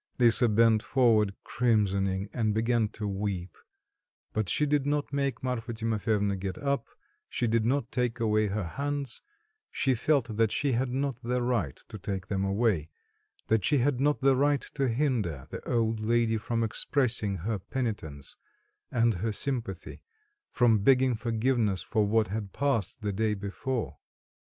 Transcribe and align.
Lisa 0.17 0.49
bent 0.49 0.81
forward, 0.81 1.35
crimsoning 1.43 2.27
and 2.33 2.55
began 2.55 2.87
to 2.87 3.07
weep, 3.07 3.55
but 4.33 4.49
she 4.49 4.65
did 4.65 4.87
not 4.87 5.13
make 5.13 5.43
Marfa 5.43 5.73
Timofyevna 5.73 6.37
get 6.37 6.57
up, 6.57 6.87
she 7.29 7.45
did 7.45 7.65
not 7.67 7.91
take 7.91 8.19
away 8.19 8.47
her 8.47 8.63
hands, 8.63 9.21
she 9.69 9.93
felt 9.93 10.37
that 10.37 10.51
she 10.51 10.71
had 10.71 10.89
not 10.89 11.17
the 11.17 11.43
right 11.43 11.75
to 11.87 11.99
take 11.99 12.25
them 12.29 12.43
away, 12.43 12.89
that 13.45 13.63
she 13.63 13.77
had 13.77 13.99
not 13.99 14.21
the 14.21 14.35
right 14.35 14.61
to 14.73 14.87
hinder 14.87 15.45
the 15.51 15.61
old 15.69 15.99
lady 15.99 16.37
from 16.37 16.63
expressing 16.63 17.35
her 17.35 17.59
penitence, 17.59 18.35
and 18.89 19.13
her 19.21 19.31
sympathy, 19.31 20.01
from 20.49 20.79
begging 20.79 21.13
forgiveness 21.13 21.83
for 21.83 22.07
what 22.07 22.29
had 22.29 22.53
passed 22.53 23.03
the 23.03 23.13
day 23.13 23.35
before. 23.35 23.99